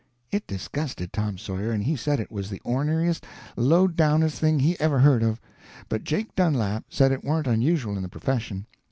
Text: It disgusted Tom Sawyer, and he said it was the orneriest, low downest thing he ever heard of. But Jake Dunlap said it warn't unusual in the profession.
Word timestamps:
It 0.31 0.47
disgusted 0.47 1.13
Tom 1.13 1.37
Sawyer, 1.37 1.71
and 1.71 1.83
he 1.83 1.95
said 1.95 2.19
it 2.19 2.31
was 2.31 2.49
the 2.49 2.59
orneriest, 2.65 3.23
low 3.55 3.87
downest 3.87 4.39
thing 4.39 4.57
he 4.57 4.75
ever 4.79 4.97
heard 4.97 5.21
of. 5.21 5.39
But 5.89 6.03
Jake 6.05 6.33
Dunlap 6.33 6.85
said 6.89 7.11
it 7.11 7.23
warn't 7.23 7.45
unusual 7.45 7.97
in 7.97 8.01
the 8.01 8.09
profession. 8.09 8.65